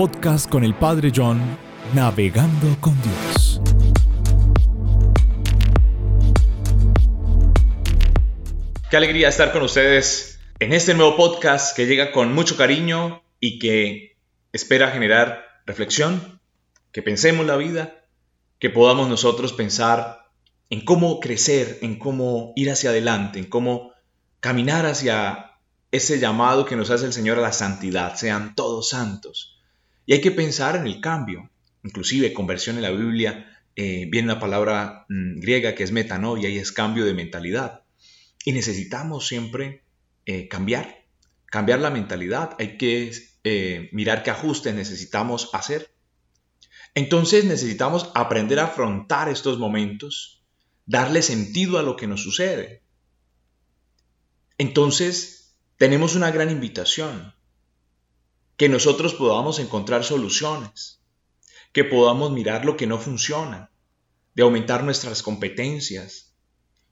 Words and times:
podcast 0.00 0.48
con 0.48 0.64
el 0.64 0.72
Padre 0.72 1.12
John, 1.14 1.38
Navegando 1.92 2.74
con 2.80 2.96
Dios. 3.02 3.60
Qué 8.90 8.96
alegría 8.96 9.28
estar 9.28 9.52
con 9.52 9.60
ustedes 9.60 10.40
en 10.58 10.72
este 10.72 10.94
nuevo 10.94 11.16
podcast 11.18 11.76
que 11.76 11.84
llega 11.84 12.12
con 12.12 12.32
mucho 12.32 12.56
cariño 12.56 13.22
y 13.40 13.58
que 13.58 14.16
espera 14.54 14.90
generar 14.90 15.44
reflexión, 15.66 16.40
que 16.92 17.02
pensemos 17.02 17.44
la 17.44 17.58
vida, 17.58 18.06
que 18.58 18.70
podamos 18.70 19.06
nosotros 19.06 19.52
pensar 19.52 20.30
en 20.70 20.82
cómo 20.82 21.20
crecer, 21.20 21.78
en 21.82 21.98
cómo 21.98 22.54
ir 22.56 22.70
hacia 22.70 22.88
adelante, 22.88 23.38
en 23.38 23.50
cómo 23.50 23.92
caminar 24.40 24.86
hacia 24.86 25.58
ese 25.90 26.18
llamado 26.18 26.64
que 26.64 26.76
nos 26.76 26.88
hace 26.88 27.04
el 27.04 27.12
Señor 27.12 27.38
a 27.38 27.42
la 27.42 27.52
santidad, 27.52 28.14
sean 28.14 28.54
todos 28.54 28.88
santos. 28.88 29.59
Y 30.06 30.14
hay 30.14 30.20
que 30.20 30.30
pensar 30.30 30.76
en 30.76 30.86
el 30.86 31.00
cambio. 31.00 31.50
Inclusive 31.82 32.32
conversión 32.32 32.76
en 32.76 32.82
la 32.82 32.90
Biblia 32.90 33.62
eh, 33.76 34.06
viene 34.10 34.28
la 34.28 34.40
palabra 34.40 35.06
mm, 35.08 35.40
griega 35.40 35.74
que 35.74 35.84
es 35.84 35.92
metanoia 35.92 36.48
y 36.48 36.58
es 36.58 36.72
cambio 36.72 37.04
de 37.04 37.14
mentalidad. 37.14 37.84
Y 38.44 38.52
necesitamos 38.52 39.26
siempre 39.26 39.84
eh, 40.26 40.48
cambiar, 40.48 41.04
cambiar 41.46 41.80
la 41.80 41.90
mentalidad. 41.90 42.56
Hay 42.58 42.76
que 42.76 43.12
eh, 43.44 43.88
mirar 43.92 44.22
qué 44.22 44.30
ajustes 44.30 44.74
necesitamos 44.74 45.50
hacer. 45.52 45.94
Entonces 46.94 47.44
necesitamos 47.44 48.10
aprender 48.14 48.58
a 48.58 48.64
afrontar 48.64 49.28
estos 49.28 49.58
momentos, 49.58 50.44
darle 50.86 51.22
sentido 51.22 51.78
a 51.78 51.82
lo 51.82 51.96
que 51.96 52.06
nos 52.06 52.22
sucede. 52.22 52.82
Entonces 54.58 55.56
tenemos 55.76 56.16
una 56.16 56.30
gran 56.30 56.50
invitación 56.50 57.32
que 58.60 58.68
nosotros 58.68 59.14
podamos 59.14 59.58
encontrar 59.58 60.04
soluciones, 60.04 61.00
que 61.72 61.82
podamos 61.82 62.30
mirar 62.30 62.66
lo 62.66 62.76
que 62.76 62.86
no 62.86 62.98
funciona, 62.98 63.70
de 64.34 64.42
aumentar 64.42 64.84
nuestras 64.84 65.22
competencias, 65.22 66.34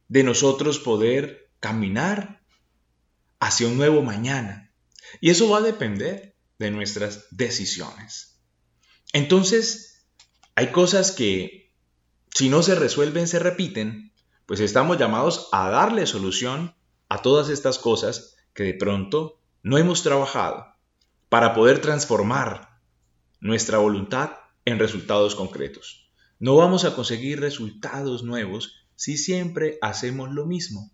de 0.09 0.23
nosotros 0.23 0.79
poder 0.79 1.51
caminar 1.61 2.43
hacia 3.39 3.67
un 3.67 3.77
nuevo 3.77 4.01
mañana. 4.01 4.73
Y 5.21 5.29
eso 5.29 5.51
va 5.51 5.59
a 5.59 5.61
depender 5.61 6.35
de 6.59 6.71
nuestras 6.71 7.27
decisiones. 7.33 8.41
Entonces, 9.13 10.07
hay 10.55 10.69
cosas 10.69 11.13
que 11.13 11.71
si 12.35 12.49
no 12.49 12.63
se 12.63 12.77
resuelven, 12.77 13.29
se 13.29 13.41
repiten, 13.41 14.15
pues 14.47 14.61
estamos 14.61 14.97
llamados 14.97 15.51
a 15.53 15.69
darle 15.69 16.07
solución 16.07 16.75
a 17.11 17.21
todas 17.21 17.51
estas 17.51 17.79
cosas 17.79 18.37
que 18.55 18.63
de 18.63 18.73
pronto 18.73 19.39
no 19.63 19.77
hemos 19.77 20.03
trabajado 20.03 20.78
para 21.29 21.55
poder 21.55 21.81
transformar 21.81 22.81
nuestra 23.41 23.79
voluntad 23.79 24.33
en 24.65 24.79
resultados 24.79 25.35
concretos. 25.35 26.11
No 26.39 26.57
vamos 26.57 26.85
a 26.85 26.95
conseguir 26.95 27.41
resultados 27.41 28.23
nuevos 28.23 28.87
si 28.95 29.17
siempre 29.17 29.79
hacemos 29.81 30.31
lo 30.31 30.47
mismo, 30.47 30.91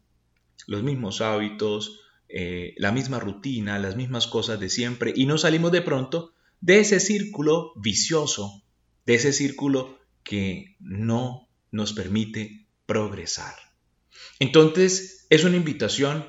los 0.66 0.82
mismos 0.82 1.20
hábitos, 1.20 2.00
eh, 2.28 2.74
la 2.78 2.92
misma 2.92 3.20
rutina, 3.20 3.78
las 3.78 3.96
mismas 3.96 4.26
cosas 4.26 4.58
de 4.58 4.70
siempre 4.70 5.12
y 5.14 5.26
no 5.26 5.38
salimos 5.38 5.72
de 5.72 5.82
pronto 5.82 6.34
de 6.60 6.80
ese 6.80 7.00
círculo 7.00 7.72
vicioso, 7.76 8.62
de 9.06 9.14
ese 9.14 9.32
círculo 9.32 9.98
que 10.22 10.76
no 10.80 11.48
nos 11.70 11.92
permite 11.92 12.66
progresar. 12.86 13.54
Entonces 14.38 15.26
es 15.30 15.44
una 15.44 15.56
invitación 15.56 16.26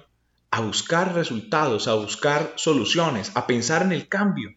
a 0.52 0.62
buscar 0.62 1.14
resultados, 1.14 1.88
a 1.88 1.96
buscar 1.96 2.54
soluciones, 2.56 3.32
a 3.36 3.48
pensar 3.48 3.82
en 3.82 3.92
el 3.92 4.08
cambio. 4.08 4.56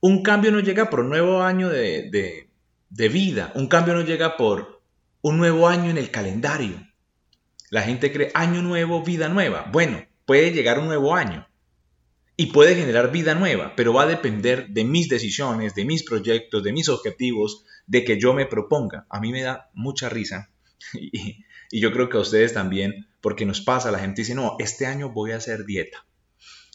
Un 0.00 0.22
cambio 0.22 0.52
no 0.52 0.60
llega 0.60 0.90
por 0.90 1.00
un 1.00 1.08
nuevo 1.08 1.42
año 1.42 1.68
de, 1.68 2.48
vida, 2.90 3.52
un 3.54 3.68
cambio 3.68 3.94
no 3.94 4.02
llega 4.02 4.36
por 4.36 4.82
un 5.22 5.38
nuevo 5.38 5.66
año 5.68 5.90
en 5.90 5.98
el 5.98 6.10
calendario. 6.10 6.76
La 7.70 7.82
gente 7.82 8.12
cree 8.12 8.30
año 8.34 8.62
nuevo, 8.62 9.02
vida 9.02 9.28
nueva. 9.28 9.68
Bueno, 9.72 10.04
puede 10.26 10.52
llegar 10.52 10.78
un 10.78 10.86
nuevo 10.86 11.14
año 11.14 11.48
y 12.36 12.46
puede 12.46 12.74
generar 12.76 13.10
vida 13.10 13.34
nueva, 13.34 13.74
pero 13.76 13.92
va 13.92 14.02
a 14.02 14.06
depender 14.06 14.68
de 14.68 14.84
mis 14.84 15.08
decisiones, 15.08 15.74
de 15.74 15.84
mis 15.84 16.04
proyectos, 16.04 16.62
de 16.62 16.72
mis 16.72 16.88
objetivos, 16.88 17.64
de 17.86 18.04
que 18.04 18.20
yo 18.20 18.34
me 18.34 18.46
proponga. 18.46 19.06
A 19.08 19.20
mí 19.20 19.32
me 19.32 19.42
da 19.42 19.70
mucha 19.72 20.08
risa 20.08 20.50
y 20.92 21.80
yo 21.80 21.92
creo 21.92 22.08
que 22.08 22.18
a 22.18 22.20
ustedes 22.20 22.52
también 22.52 23.06
porque 23.24 23.46
nos 23.46 23.62
pasa, 23.62 23.90
la 23.90 24.00
gente 24.00 24.20
dice, 24.20 24.34
no, 24.34 24.56
este 24.58 24.84
año 24.84 25.08
voy 25.08 25.32
a 25.32 25.38
hacer 25.38 25.64
dieta. 25.64 26.04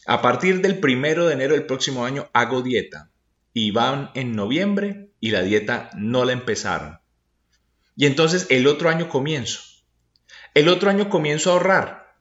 A 0.04 0.20
partir 0.20 0.60
del 0.60 0.80
primero 0.80 1.28
de 1.28 1.34
enero 1.34 1.54
del 1.54 1.64
próximo 1.64 2.04
año 2.04 2.28
hago 2.32 2.60
dieta. 2.60 3.12
Y 3.54 3.70
van 3.70 4.10
en 4.16 4.34
noviembre 4.34 5.12
y 5.20 5.30
la 5.30 5.42
dieta 5.42 5.90
no 5.96 6.24
la 6.24 6.32
empezaron. 6.32 6.98
Y 7.94 8.06
entonces 8.06 8.48
el 8.50 8.66
otro 8.66 8.88
año 8.88 9.08
comienzo. 9.08 9.60
El 10.52 10.68
otro 10.68 10.90
año 10.90 11.08
comienzo 11.08 11.50
a 11.50 11.52
ahorrar. 11.52 12.16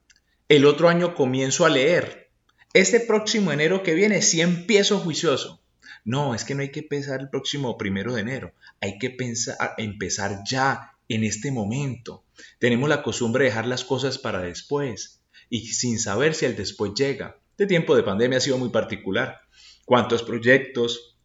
El 0.48 0.68
otro 0.68 0.90
año 0.90 1.16
comienzo 1.16 1.66
a 1.66 1.70
leer. 1.70 2.30
Este 2.74 3.00
próximo 3.00 3.52
enero 3.52 3.82
que 3.82 3.96
viene 3.96 4.22
sí 4.22 4.42
empiezo 4.42 5.00
juicioso. 5.00 5.60
No, 6.06 6.36
es 6.36 6.44
que 6.44 6.54
no 6.54 6.62
hay 6.62 6.70
que 6.70 6.84
pensar 6.84 7.20
el 7.20 7.32
próximo 7.32 7.80
primero 7.80 8.14
de 8.14 8.22
enero. 8.22 8.54
Hay 8.80 9.00
que 9.00 9.10
pensar, 9.10 9.58
empezar 9.80 10.44
ya 10.48 10.94
en 11.08 11.24
este 11.24 11.52
momento. 11.52 12.26
Tenemos 12.60 12.90
la 12.90 13.04
costumbre 13.04 13.44
de 13.44 13.50
dejar 13.50 13.68
las 13.68 13.84
cosas 13.84 14.18
para 14.18 14.42
después 14.42 15.22
y 15.50 15.68
sin 15.68 16.00
saber 16.00 16.36
si 16.36 16.46
el 16.46 16.56
después 16.56 16.94
llega. 16.96 17.40
Este 17.52 17.68
tiempo 17.68 17.96
de 17.96 18.04
pandemia 18.04 18.38
ha 18.38 18.42
sido 18.42 18.58
muy 18.58 18.70
particular. 18.70 19.40
¿Cuántos 19.86 20.24
proyectos 20.24 21.18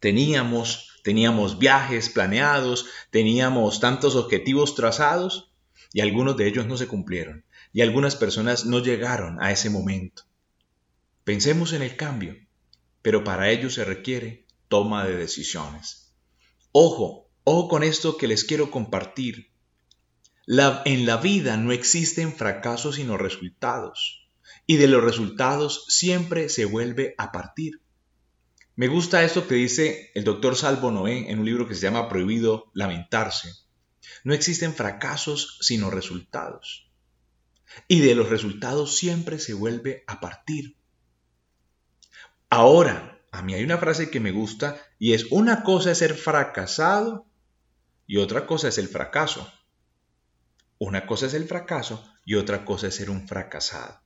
teníamos? 0.00 0.90
Teníamos 1.02 1.58
viajes 1.58 2.08
planeados, 2.08 2.86
teníamos 3.10 3.80
tantos 3.80 4.16
objetivos 4.16 4.74
trazados 4.74 5.52
y 5.92 6.00
algunos 6.00 6.36
de 6.36 6.46
ellos 6.46 6.66
no 6.66 6.76
se 6.76 6.86
cumplieron 6.86 7.44
y 7.72 7.82
algunas 7.82 8.16
personas 8.16 8.64
no 8.64 8.78
llegaron 8.78 9.42
a 9.42 9.52
ese 9.52 9.68
momento. 9.68 10.22
Pensemos 11.24 11.72
en 11.72 11.82
el 11.82 11.96
cambio, 11.96 12.36
pero 13.02 13.22
para 13.22 13.50
ello 13.50 13.68
se 13.68 13.84
requiere 13.84 14.46
toma 14.68 15.04
de 15.04 15.16
decisiones. 15.16 16.14
Ojo, 16.72 17.24
Ojo 17.46 17.68
con 17.68 17.82
esto 17.82 18.16
que 18.16 18.26
les 18.26 18.42
quiero 18.42 18.70
compartir. 18.70 19.50
En 20.46 21.06
la 21.06 21.16
vida 21.16 21.56
no 21.56 21.72
existen 21.72 22.32
fracasos 22.32 22.96
sino 22.96 23.16
resultados. 23.16 24.28
Y 24.66 24.76
de 24.76 24.88
los 24.88 25.02
resultados 25.02 25.84
siempre 25.88 26.48
se 26.48 26.64
vuelve 26.64 27.14
a 27.18 27.32
partir. 27.32 27.82
Me 28.76 28.88
gusta 28.88 29.22
esto 29.22 29.46
que 29.46 29.54
dice 29.54 30.10
el 30.14 30.24
doctor 30.24 30.56
Salvo 30.56 30.90
Noé 30.90 31.30
en 31.30 31.38
un 31.38 31.44
libro 31.44 31.68
que 31.68 31.74
se 31.74 31.82
llama 31.82 32.08
Prohibido 32.08 32.70
Lamentarse. 32.74 33.52
No 34.24 34.34
existen 34.34 34.74
fracasos 34.74 35.58
sino 35.60 35.90
resultados. 35.90 36.90
Y 37.88 38.00
de 38.00 38.14
los 38.14 38.28
resultados 38.28 38.96
siempre 38.96 39.38
se 39.38 39.54
vuelve 39.54 40.04
a 40.06 40.20
partir. 40.20 40.76
Ahora, 42.50 43.20
a 43.30 43.42
mí 43.42 43.54
hay 43.54 43.64
una 43.64 43.78
frase 43.78 44.10
que 44.10 44.20
me 44.20 44.30
gusta 44.30 44.76
y 44.98 45.12
es 45.12 45.26
una 45.30 45.62
cosa 45.62 45.90
es 45.90 45.98
ser 45.98 46.14
fracasado 46.14 47.26
y 48.06 48.18
otra 48.18 48.46
cosa 48.46 48.68
es 48.68 48.78
el 48.78 48.88
fracaso. 48.88 49.50
Una 50.78 51.06
cosa 51.06 51.26
es 51.26 51.34
el 51.34 51.46
fracaso 51.46 52.04
y 52.24 52.34
otra 52.34 52.64
cosa 52.64 52.88
es 52.88 52.96
ser 52.96 53.10
un 53.10 53.28
fracasado. 53.28 54.00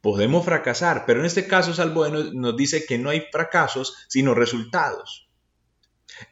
Podemos 0.00 0.44
fracasar, 0.44 1.04
pero 1.06 1.20
en 1.20 1.26
este 1.26 1.46
caso 1.46 1.72
Salvo 1.74 2.08
nos 2.08 2.56
dice 2.56 2.84
que 2.84 2.98
no 2.98 3.10
hay 3.10 3.24
fracasos, 3.30 3.96
sino 4.08 4.34
resultados. 4.34 5.28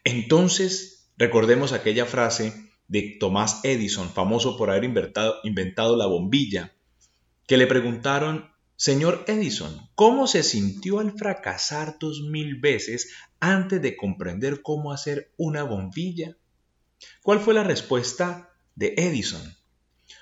Entonces, 0.05 1.11
recordemos 1.17 1.73
aquella 1.73 2.07
frase 2.07 2.53
de 2.89 3.17
Tomás 3.21 3.61
Edison, 3.65 4.11
famoso 4.11 4.57
por 4.57 4.71
haber 4.71 4.85
inventado, 4.85 5.37
inventado 5.45 5.97
la 5.97 6.07
bombilla, 6.07 6.75
que 7.47 7.57
le 7.57 7.67
preguntaron, 7.67 8.51
Señor 8.77 9.25
Edison, 9.27 9.89
¿cómo 9.95 10.27
se 10.27 10.43
sintió 10.43 11.01
al 11.01 11.13
fracasar 11.13 11.97
dos 11.99 12.23
mil 12.23 12.61
veces 12.61 13.13
antes 13.41 13.83
de 13.83 13.97
comprender 13.97 14.63
cómo 14.63 14.93
hacer 14.93 15.33
una 15.37 15.65
bombilla? 15.65 16.37
¿Cuál 17.23 17.41
fue 17.41 17.55
la 17.55 17.65
respuesta 17.65 18.51
de 18.75 18.95
Edison? 18.97 19.57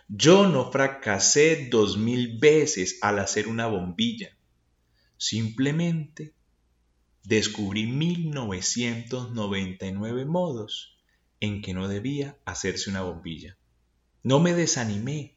Yo 0.09 0.49
no 0.49 0.71
fracasé 0.71 1.69
dos 1.71 1.99
mil 1.99 2.39
veces 2.39 2.99
al 3.03 3.19
hacer 3.19 3.49
una 3.49 3.67
bombilla. 3.67 4.37
Simplemente 5.17 6.33
descubrí 7.25 7.87
1999 7.87 10.27
modos 10.27 10.97
en 11.41 11.61
que 11.61 11.75
no 11.75 11.89
debía 11.89 12.39
hacerse 12.45 12.89
una 12.91 13.03
bombilla. 13.03 13.57
No 14.23 14.39
me 14.41 14.55
desanimé 14.55 15.37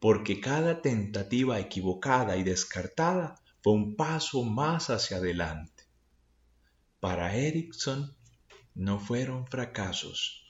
porque 0.00 0.40
cada 0.40 0.82
tentativa 0.82 1.58
equivocada 1.58 2.36
y 2.36 2.42
descartada 2.42 3.40
fue 3.62 3.72
un 3.74 3.96
paso 3.96 4.42
más 4.44 4.90
hacia 4.90 5.16
adelante. 5.18 5.84
Para 7.00 7.36
Edison 7.36 8.14
no 8.74 8.98
fueron 8.98 9.46
fracasos, 9.46 10.44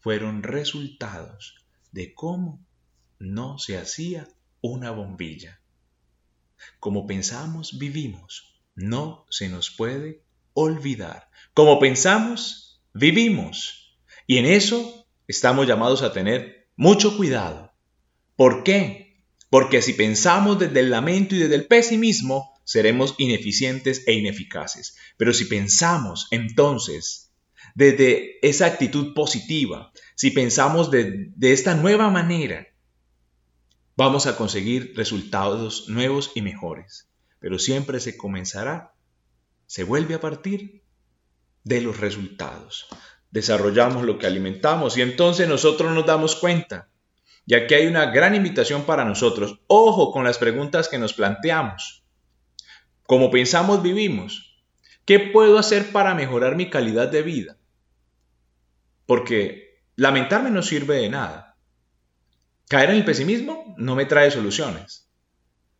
fueron 0.00 0.42
resultados 0.42 1.64
de 1.92 2.14
cómo 2.14 2.64
no 3.18 3.58
se 3.58 3.78
hacía 3.78 4.28
una 4.60 4.90
bombilla. 4.90 5.60
Como 6.80 7.06
pensamos, 7.06 7.78
vivimos. 7.78 8.60
No 8.74 9.26
se 9.30 9.48
nos 9.48 9.70
puede 9.70 10.22
olvidar. 10.54 11.28
Como 11.54 11.78
pensamos, 11.78 12.80
vivimos. 12.92 13.98
Y 14.26 14.38
en 14.38 14.46
eso 14.46 15.06
estamos 15.26 15.66
llamados 15.66 16.02
a 16.02 16.12
tener 16.12 16.68
mucho 16.76 17.16
cuidado. 17.16 17.72
¿Por 18.36 18.62
qué? 18.62 19.24
Porque 19.50 19.82
si 19.82 19.94
pensamos 19.94 20.58
desde 20.58 20.80
el 20.80 20.90
lamento 20.90 21.34
y 21.34 21.38
desde 21.38 21.56
el 21.56 21.66
pesimismo, 21.66 22.54
seremos 22.64 23.14
ineficientes 23.18 24.04
e 24.06 24.12
ineficaces. 24.12 24.96
Pero 25.16 25.32
si 25.32 25.46
pensamos 25.46 26.28
entonces 26.30 27.32
desde 27.74 28.38
esa 28.46 28.66
actitud 28.66 29.14
positiva, 29.14 29.92
si 30.14 30.30
pensamos 30.30 30.90
de, 30.90 31.30
de 31.34 31.52
esta 31.52 31.74
nueva 31.74 32.10
manera, 32.10 32.67
vamos 33.98 34.28
a 34.28 34.36
conseguir 34.36 34.92
resultados 34.94 35.88
nuevos 35.88 36.30
y 36.36 36.40
mejores. 36.40 37.10
Pero 37.40 37.58
siempre 37.58 37.98
se 37.98 38.16
comenzará, 38.16 38.94
se 39.66 39.82
vuelve 39.82 40.14
a 40.14 40.20
partir 40.20 40.84
de 41.64 41.80
los 41.80 41.98
resultados. 41.98 42.86
Desarrollamos 43.32 44.04
lo 44.04 44.16
que 44.16 44.28
alimentamos 44.28 44.96
y 44.96 45.02
entonces 45.02 45.48
nosotros 45.48 45.92
nos 45.92 46.06
damos 46.06 46.36
cuenta. 46.36 46.88
Ya 47.44 47.66
que 47.66 47.74
hay 47.74 47.88
una 47.88 48.12
gran 48.12 48.36
invitación 48.36 48.84
para 48.84 49.04
nosotros. 49.04 49.58
Ojo 49.66 50.12
con 50.12 50.22
las 50.22 50.38
preguntas 50.38 50.88
que 50.88 50.98
nos 50.98 51.12
planteamos. 51.12 52.04
Como 53.02 53.32
pensamos, 53.32 53.82
vivimos. 53.82 54.62
¿Qué 55.06 55.18
puedo 55.18 55.58
hacer 55.58 55.90
para 55.90 56.14
mejorar 56.14 56.54
mi 56.54 56.70
calidad 56.70 57.08
de 57.08 57.22
vida? 57.22 57.56
Porque 59.06 59.82
lamentarme 59.96 60.50
no 60.50 60.62
sirve 60.62 60.98
de 60.98 61.08
nada. 61.08 61.47
Caer 62.68 62.90
en 62.90 62.96
el 62.96 63.04
pesimismo 63.04 63.74
no 63.78 63.94
me 63.94 64.04
trae 64.04 64.30
soluciones. 64.30 65.10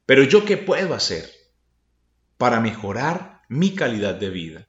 Pero 0.06 0.22
yo 0.24 0.44
qué 0.46 0.56
puedo 0.56 0.94
hacer 0.94 1.28
para 2.38 2.60
mejorar 2.60 3.42
mi 3.48 3.74
calidad 3.74 4.14
de 4.14 4.30
vida? 4.30 4.68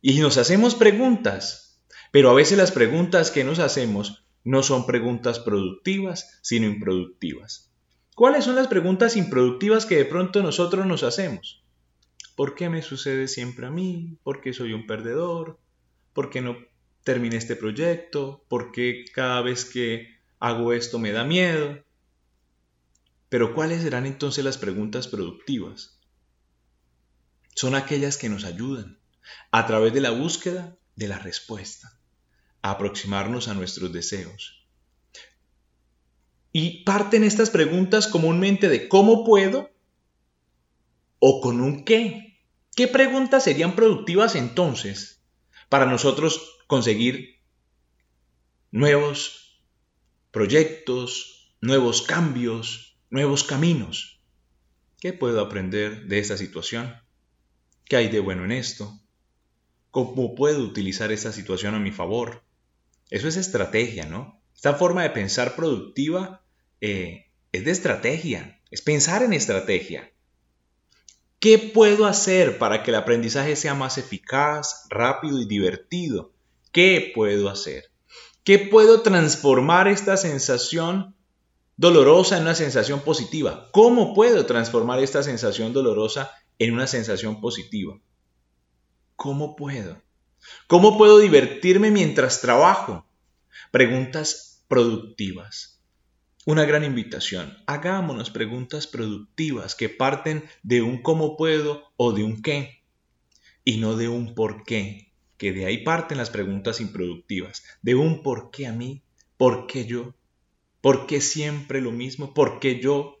Y 0.00 0.20
nos 0.20 0.36
hacemos 0.36 0.74
preguntas, 0.74 1.82
pero 2.12 2.30
a 2.30 2.34
veces 2.34 2.58
las 2.58 2.70
preguntas 2.70 3.30
que 3.30 3.42
nos 3.42 3.58
hacemos 3.58 4.24
no 4.44 4.62
son 4.62 4.86
preguntas 4.86 5.40
productivas, 5.40 6.38
sino 6.42 6.66
improductivas. 6.66 7.72
¿Cuáles 8.14 8.44
son 8.44 8.54
las 8.54 8.68
preguntas 8.68 9.16
improductivas 9.16 9.86
que 9.86 9.96
de 9.96 10.04
pronto 10.04 10.42
nosotros 10.42 10.86
nos 10.86 11.02
hacemos? 11.02 11.64
¿Por 12.36 12.54
qué 12.54 12.68
me 12.68 12.82
sucede 12.82 13.26
siempre 13.26 13.66
a 13.66 13.70
mí? 13.70 14.18
¿Por 14.22 14.40
qué 14.40 14.52
soy 14.52 14.72
un 14.72 14.86
perdedor? 14.86 15.58
¿Por 16.12 16.30
qué 16.30 16.40
no 16.40 16.56
terminé 17.02 17.36
este 17.36 17.56
proyecto? 17.56 18.44
¿Por 18.48 18.70
qué 18.70 19.04
cada 19.12 19.40
vez 19.40 19.64
que 19.64 20.14
hago 20.38 20.72
esto 20.72 20.98
me 20.98 21.12
da 21.12 21.24
miedo? 21.24 21.82
Pero 23.28 23.54
¿cuáles 23.54 23.82
serán 23.82 24.06
entonces 24.06 24.44
las 24.44 24.58
preguntas 24.58 25.08
productivas? 25.08 25.98
Son 27.54 27.74
aquellas 27.74 28.16
que 28.16 28.28
nos 28.28 28.44
ayudan, 28.44 28.98
a 29.50 29.66
través 29.66 29.92
de 29.92 30.00
la 30.00 30.10
búsqueda 30.10 30.76
de 30.96 31.08
la 31.08 31.18
respuesta, 31.18 31.98
a 32.62 32.72
aproximarnos 32.72 33.48
a 33.48 33.54
nuestros 33.54 33.92
deseos, 33.92 34.64
y 36.52 36.84
parten 36.84 37.24
estas 37.24 37.50
preguntas 37.50 38.06
comúnmente 38.06 38.68
de 38.68 38.88
¿cómo 38.88 39.24
puedo? 39.24 39.74
o 41.26 41.40
con 41.40 41.60
un 41.62 41.84
qué. 41.84 42.38
¿Qué 42.76 42.86
preguntas 42.86 43.44
serían 43.44 43.74
productivas 43.74 44.34
entonces 44.34 45.24
para 45.70 45.86
nosotros 45.86 46.58
conseguir 46.66 47.40
nuevos 48.70 49.43
proyectos, 50.34 51.54
nuevos 51.60 52.02
cambios, 52.02 52.98
nuevos 53.08 53.44
caminos? 53.44 54.20
¿Qué 54.98 55.12
puedo 55.12 55.40
aprender 55.40 56.06
de 56.06 56.18
esta 56.18 56.36
situación? 56.36 56.92
¿Qué 57.84 57.94
hay 57.94 58.08
de 58.08 58.18
bueno 58.18 58.44
en 58.44 58.50
esto? 58.50 59.00
¿Cómo 59.92 60.34
puedo 60.34 60.64
utilizar 60.64 61.12
esta 61.12 61.30
situación 61.30 61.76
a 61.76 61.78
mi 61.78 61.92
favor? 61.92 62.42
Eso 63.10 63.28
es 63.28 63.36
estrategia, 63.36 64.06
¿no? 64.06 64.42
Esta 64.56 64.74
forma 64.74 65.04
de 65.04 65.10
pensar 65.10 65.54
productiva 65.54 66.42
eh, 66.80 67.26
es 67.52 67.64
de 67.64 67.70
estrategia, 67.70 68.60
es 68.72 68.82
pensar 68.82 69.22
en 69.22 69.34
estrategia. 69.34 70.12
¿Qué 71.38 71.58
puedo 71.58 72.06
hacer 72.06 72.58
para 72.58 72.82
que 72.82 72.90
el 72.90 72.96
aprendizaje 72.96 73.54
sea 73.54 73.74
más 73.74 73.98
eficaz, 73.98 74.86
rápido 74.90 75.40
y 75.40 75.46
divertido? 75.46 76.32
¿Qué 76.72 77.12
puedo 77.14 77.48
hacer? 77.48 77.93
¿Qué 78.44 78.58
puedo 78.58 79.02
transformar 79.02 79.88
esta 79.88 80.16
sensación 80.16 81.14
dolorosa 81.76 82.36
en 82.36 82.42
una 82.42 82.54
sensación 82.54 83.00
positiva? 83.00 83.70
¿Cómo 83.72 84.14
puedo 84.14 84.46
transformar 84.46 85.00
esta 85.00 85.22
sensación 85.22 85.72
dolorosa 85.72 86.30
en 86.58 86.74
una 86.74 86.86
sensación 86.86 87.40
positiva? 87.40 87.98
¿Cómo 89.16 89.56
puedo? 89.56 90.00
¿Cómo 90.66 90.98
puedo 90.98 91.18
divertirme 91.18 91.90
mientras 91.90 92.40
trabajo? 92.40 93.06
Preguntas 93.70 94.62
productivas 94.68 95.74
una 96.46 96.64
gran 96.64 96.84
invitación. 96.84 97.56
Hagámonos 97.66 98.30
preguntas 98.30 98.86
productivas 98.86 99.74
que 99.74 99.88
parten 99.88 100.44
de 100.62 100.82
un 100.82 101.00
cómo 101.00 101.36
puedo 101.36 101.92
o 101.96 102.12
de 102.12 102.22
un 102.22 102.42
qué 102.42 102.82
y 103.64 103.78
no 103.78 103.96
de 103.96 104.08
un 104.08 104.34
por 104.34 104.64
qué, 104.64 105.13
que 105.36 105.52
de 105.52 105.66
ahí 105.66 105.84
parten 105.84 106.18
las 106.18 106.30
preguntas 106.30 106.80
improductivas, 106.80 107.64
de 107.82 107.94
un 107.94 108.22
por 108.22 108.50
qué 108.50 108.66
a 108.66 108.72
mí, 108.72 109.02
por 109.36 109.66
qué 109.66 109.86
yo, 109.86 110.14
por 110.80 111.06
qué 111.06 111.20
siempre 111.20 111.80
lo 111.80 111.92
mismo, 111.92 112.34
por 112.34 112.60
qué 112.60 112.80
yo. 112.80 113.20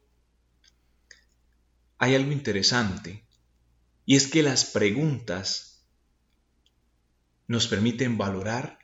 Hay 1.98 2.14
algo 2.14 2.32
interesante 2.32 3.24
y 4.04 4.16
es 4.16 4.26
que 4.26 4.42
las 4.42 4.64
preguntas 4.64 5.86
nos 7.46 7.66
permiten 7.66 8.18
valorar 8.18 8.78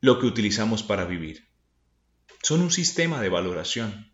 lo 0.00 0.18
que 0.18 0.26
utilizamos 0.26 0.82
para 0.82 1.04
vivir. 1.04 1.48
Son 2.42 2.60
un 2.60 2.70
sistema 2.70 3.20
de 3.20 3.28
valoración. 3.28 4.12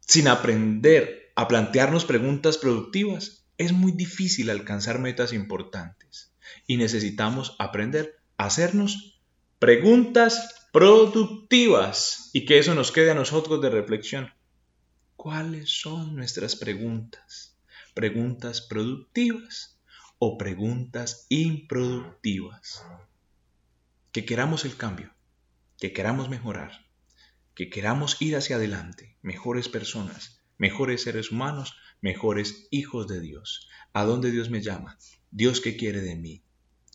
Sin 0.00 0.28
aprender 0.28 1.32
a 1.36 1.48
plantearnos 1.48 2.04
preguntas 2.04 2.58
productivas, 2.58 3.37
es 3.58 3.72
muy 3.72 3.92
difícil 3.92 4.50
alcanzar 4.50 4.98
metas 4.98 5.32
importantes 5.32 6.32
y 6.66 6.76
necesitamos 6.76 7.54
aprender 7.58 8.16
a 8.36 8.46
hacernos 8.46 9.20
preguntas 9.58 10.68
productivas 10.72 12.30
y 12.32 12.44
que 12.46 12.58
eso 12.58 12.74
nos 12.74 12.92
quede 12.92 13.10
a 13.10 13.14
nosotros 13.14 13.60
de 13.60 13.70
reflexión. 13.70 14.32
¿Cuáles 15.16 15.70
son 15.80 16.16
nuestras 16.16 16.56
preguntas? 16.56 17.58
¿Preguntas 17.94 18.60
productivas 18.62 19.78
o 20.18 20.38
preguntas 20.38 21.26
improductivas? 21.28 22.84
que 24.12 24.24
queramos 24.24 24.64
el 24.64 24.76
cambio, 24.76 25.14
que 25.78 25.92
queramos 25.92 26.28
mejorar, 26.28 26.86
que 27.54 27.68
queramos 27.68 28.20
ir 28.20 28.36
hacia 28.36 28.56
adelante, 28.56 29.16
mejores 29.22 29.68
personas, 29.68 30.37
mejores 30.58 31.02
seres 31.02 31.30
humanos, 31.30 31.74
mejores 32.00 32.66
hijos 32.70 33.08
de 33.08 33.20
Dios. 33.20 33.68
¿A 33.92 34.04
dónde 34.04 34.30
Dios 34.30 34.50
me 34.50 34.60
llama? 34.60 34.98
Dios 35.30 35.60
qué 35.60 35.76
quiere 35.76 36.00
de 36.00 36.16
mí. 36.16 36.42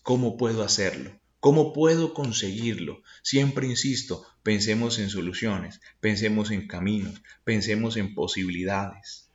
¿Cómo 0.03 0.37
puedo 0.37 0.63
hacerlo? 0.63 1.19
¿Cómo 1.39 1.73
puedo 1.73 2.13
conseguirlo? 2.13 3.01
Siempre 3.21 3.67
insisto, 3.67 4.25
pensemos 4.43 4.99
en 4.99 5.09
soluciones, 5.09 5.81
pensemos 5.99 6.51
en 6.51 6.67
caminos, 6.67 7.21
pensemos 7.43 7.97
en 7.97 8.13
posibilidades. 8.13 9.29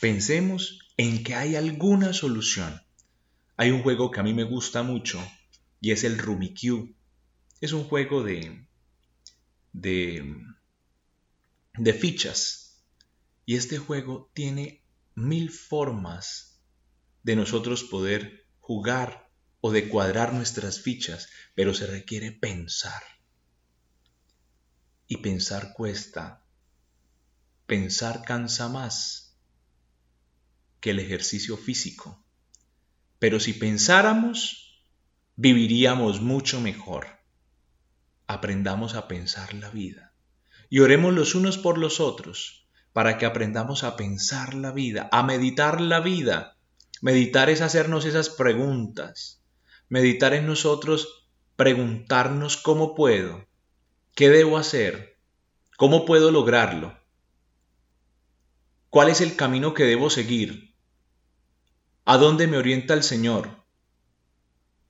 Pensemos 0.00 0.80
en 0.96 1.22
que 1.22 1.34
hay 1.34 1.56
alguna 1.56 2.12
solución. 2.12 2.82
Hay 3.56 3.70
un 3.70 3.82
juego 3.82 4.10
que 4.10 4.20
a 4.20 4.24
mí 4.24 4.34
me 4.34 4.44
gusta 4.44 4.82
mucho 4.82 5.24
y 5.80 5.92
es 5.92 6.02
el 6.02 6.18
Rummikub. 6.18 6.94
Es 7.60 7.72
un 7.72 7.84
juego 7.84 8.24
de, 8.24 8.66
de, 9.72 10.36
de 11.78 11.92
fichas 11.92 12.63
y 13.46 13.56
este 13.56 13.78
juego 13.78 14.30
tiene 14.34 14.82
mil 15.14 15.50
formas 15.50 16.62
de 17.22 17.36
nosotros 17.36 17.84
poder 17.84 18.46
jugar 18.60 19.30
o 19.60 19.70
de 19.70 19.88
cuadrar 19.88 20.32
nuestras 20.32 20.80
fichas, 20.80 21.28
pero 21.54 21.74
se 21.74 21.86
requiere 21.86 22.32
pensar. 22.32 23.02
Y 25.06 25.18
pensar 25.18 25.72
cuesta. 25.74 26.44
Pensar 27.66 28.22
cansa 28.24 28.68
más 28.68 29.38
que 30.80 30.90
el 30.90 30.98
ejercicio 30.98 31.56
físico. 31.56 32.22
Pero 33.18 33.40
si 33.40 33.54
pensáramos, 33.54 34.84
viviríamos 35.36 36.20
mucho 36.20 36.60
mejor. 36.60 37.06
Aprendamos 38.26 38.94
a 38.94 39.08
pensar 39.08 39.54
la 39.54 39.70
vida 39.70 40.14
y 40.70 40.80
oremos 40.80 41.12
los 41.14 41.34
unos 41.34 41.58
por 41.58 41.78
los 41.78 42.00
otros 42.00 42.63
para 42.94 43.18
que 43.18 43.26
aprendamos 43.26 43.84
a 43.84 43.96
pensar 43.96 44.54
la 44.54 44.72
vida, 44.72 45.10
a 45.12 45.22
meditar 45.22 45.82
la 45.82 46.00
vida. 46.00 46.56
Meditar 47.02 47.50
es 47.50 47.60
hacernos 47.60 48.06
esas 48.06 48.30
preguntas. 48.30 49.42
Meditar 49.90 50.32
en 50.32 50.46
nosotros, 50.46 51.28
preguntarnos 51.56 52.56
cómo 52.56 52.94
puedo, 52.94 53.46
qué 54.14 54.30
debo 54.30 54.56
hacer, 54.56 55.18
cómo 55.76 56.06
puedo 56.06 56.30
lograrlo, 56.30 56.96
¿Cuál 58.94 59.08
es 59.08 59.20
el 59.20 59.34
camino 59.34 59.74
que 59.74 59.82
debo 59.82 60.08
seguir? 60.08 60.72
¿A 62.04 62.16
dónde 62.16 62.46
me 62.46 62.58
orienta 62.58 62.94
el 62.94 63.02
Señor? 63.02 63.64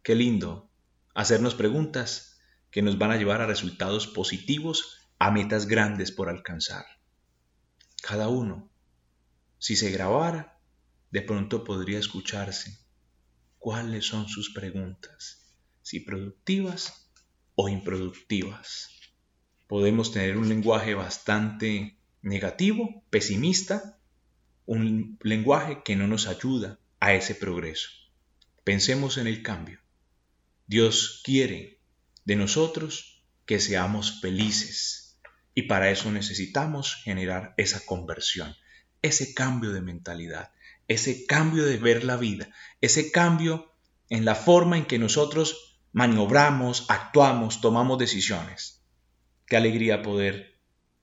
Qué 0.03 0.15
lindo 0.15 0.71
hacernos 1.15 1.55
preguntas 1.55 2.39
que 2.71 2.83
nos 2.83 2.99
van 2.99 3.13
a 3.13 3.17
llevar 3.17 3.41
a 3.41 3.47
resultados 3.47 4.07
positivos, 4.07 4.99
a 5.19 5.31
metas 5.31 5.65
grandes 5.65 6.13
por 6.13 6.29
alcanzar. 6.29 6.85
Cada 8.07 8.29
uno, 8.29 8.71
si 9.59 9.77
se 9.77 9.91
grabara, 9.91 10.61
de 11.11 11.23
pronto 11.23 11.65
podría 11.65 11.99
escucharse 11.99 12.79
cuáles 13.59 14.05
son 14.05 14.29
sus 14.29 14.53
preguntas, 14.53 15.55
si 15.81 16.01
productivas 16.01 17.11
o 17.55 17.71
improductivas. 17.71 18.91
Podemos 19.67 20.13
tener 20.13 20.37
un 20.37 20.51
lenguaje 20.51 20.93
bastante 20.93 21.99
negativo, 22.21 23.03
pesimista, 23.09 23.99
un 24.67 25.19
lenguaje 25.23 25.81
que 25.83 25.97
no 25.97 26.07
nos 26.07 26.27
ayuda 26.27 26.79
a 27.01 27.15
ese 27.15 27.35
progreso. 27.35 27.89
Pensemos 28.65 29.17
en 29.17 29.29
el 29.29 29.43
cambio. 29.43 29.81
Dios 30.67 31.23
quiere 31.25 31.81
de 32.27 32.37
nosotros 32.37 33.25
que 33.47 33.61
seamos 33.61 34.21
felices 34.21 35.04
y 35.55 35.63
para 35.63 35.91
eso 35.91 36.11
necesitamos 36.11 36.97
generar 37.05 37.55
esa 37.57 37.85
conversión, 37.87 38.55
ese 39.03 39.35
cambio 39.35 39.73
de 39.73 39.81
mentalidad, 39.81 40.53
ese 40.89 41.27
cambio 41.27 41.65
de 41.65 41.77
ver 41.77 42.05
la 42.05 42.17
vida, 42.17 42.49
ese 42.81 43.11
cambio 43.11 43.73
en 44.11 44.25
la 44.25 44.35
forma 44.35 44.77
en 44.77 44.85
que 44.85 44.99
nosotros 44.99 45.81
maniobramos, 45.93 46.87
actuamos, 46.89 47.61
tomamos 47.61 47.99
decisiones. 47.99 48.83
Qué 49.47 49.57
alegría 49.57 50.03
poder 50.03 50.59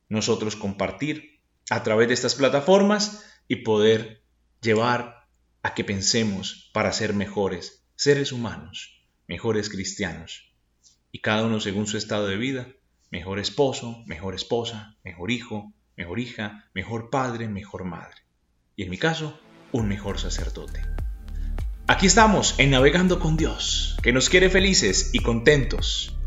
nosotros 0.09 0.55
compartir 0.55 1.39
a 1.69 1.83
través 1.83 2.09
de 2.09 2.13
estas 2.13 2.35
plataformas 2.35 3.25
y 3.47 3.57
poder 3.57 4.23
llevar 4.61 5.27
a 5.63 5.73
que 5.73 5.83
pensemos 5.83 6.69
para 6.73 6.91
ser 6.91 7.13
mejores 7.13 7.85
seres 7.95 8.31
humanos, 8.31 9.05
mejores 9.27 9.69
cristianos, 9.69 10.53
y 11.11 11.19
cada 11.19 11.43
uno 11.43 11.59
según 11.59 11.87
su 11.87 11.97
estado 11.97 12.27
de 12.27 12.37
vida, 12.37 12.67
mejor 13.11 13.39
esposo, 13.39 14.03
mejor 14.07 14.33
esposa, 14.33 14.95
mejor 15.03 15.31
hijo, 15.31 15.73
mejor 15.97 16.19
hija, 16.19 16.69
mejor 16.73 17.09
padre, 17.09 17.47
mejor 17.47 17.83
madre. 17.83 18.21
Y 18.75 18.83
en 18.83 18.89
mi 18.89 18.97
caso, 18.97 19.39
un 19.73 19.87
mejor 19.87 20.17
sacerdote. 20.17 20.81
Aquí 21.87 22.07
estamos 22.07 22.55
en 22.57 22.71
Navegando 22.71 23.19
con 23.19 23.35
Dios, 23.35 23.97
que 24.01 24.13
nos 24.13 24.29
quiere 24.29 24.49
felices 24.49 25.11
y 25.13 25.19
contentos. 25.19 26.17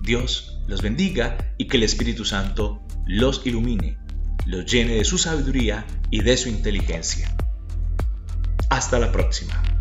Dios 0.00 0.58
los 0.66 0.80
bendiga 0.80 1.54
y 1.58 1.68
que 1.68 1.76
el 1.76 1.82
Espíritu 1.82 2.24
Santo 2.24 2.82
los 3.06 3.46
ilumine, 3.46 3.98
los 4.46 4.64
llene 4.64 4.94
de 4.94 5.04
su 5.04 5.18
sabiduría 5.18 5.86
y 6.10 6.22
de 6.22 6.36
su 6.38 6.48
inteligencia. 6.48 7.36
Hasta 8.70 8.98
la 8.98 9.12
próxima. 9.12 9.71